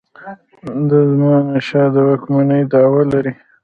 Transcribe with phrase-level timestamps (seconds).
[0.89, 3.33] د زمانشاه د واکمنی دعوه لري.